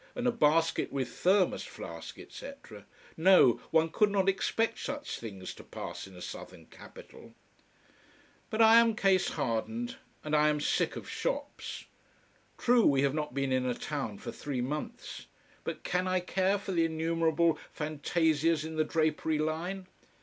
[0.15, 2.87] And a basket with thermos flask, etc!
[3.15, 7.35] No, one could not expect such things to pass in a southern capital.
[8.49, 9.97] But I am case hardened.
[10.23, 11.85] And I am sick of shops.
[12.57, 15.27] True, we have not been in a town for three months.
[15.63, 19.85] But can I care for the innumerable fantasias in the drapery line?